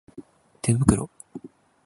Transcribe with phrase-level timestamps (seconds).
[0.63, 1.07] 手袋